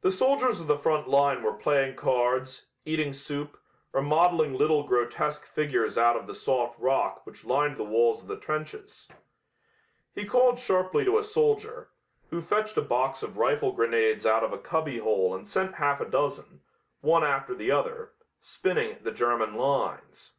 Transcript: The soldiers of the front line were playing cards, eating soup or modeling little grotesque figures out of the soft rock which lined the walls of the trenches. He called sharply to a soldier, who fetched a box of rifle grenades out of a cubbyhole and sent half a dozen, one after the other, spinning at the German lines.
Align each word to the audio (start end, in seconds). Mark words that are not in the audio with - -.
The 0.00 0.10
soldiers 0.10 0.60
of 0.60 0.66
the 0.66 0.76
front 0.76 1.06
line 1.06 1.44
were 1.44 1.52
playing 1.52 1.94
cards, 1.94 2.66
eating 2.84 3.12
soup 3.12 3.56
or 3.92 4.02
modeling 4.02 4.54
little 4.54 4.82
grotesque 4.82 5.46
figures 5.46 5.96
out 5.96 6.16
of 6.16 6.26
the 6.26 6.34
soft 6.34 6.76
rock 6.80 7.24
which 7.24 7.44
lined 7.44 7.76
the 7.76 7.84
walls 7.84 8.20
of 8.22 8.26
the 8.26 8.36
trenches. 8.40 9.06
He 10.16 10.24
called 10.24 10.58
sharply 10.58 11.04
to 11.04 11.16
a 11.16 11.22
soldier, 11.22 11.90
who 12.30 12.42
fetched 12.42 12.76
a 12.76 12.82
box 12.82 13.22
of 13.22 13.38
rifle 13.38 13.70
grenades 13.70 14.26
out 14.26 14.42
of 14.42 14.52
a 14.52 14.58
cubbyhole 14.58 15.32
and 15.32 15.46
sent 15.46 15.76
half 15.76 16.00
a 16.00 16.06
dozen, 16.10 16.62
one 17.00 17.22
after 17.22 17.54
the 17.54 17.70
other, 17.70 18.14
spinning 18.40 18.90
at 18.90 19.04
the 19.04 19.12
German 19.12 19.54
lines. 19.54 20.38